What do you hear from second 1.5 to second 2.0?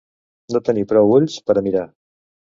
per a mirar.